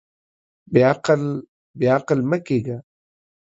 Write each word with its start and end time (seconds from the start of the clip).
بېعقل، 0.73 1.21
بېعقل 1.79 2.19
مۀ 2.29 2.37
کېږه. 2.47 2.77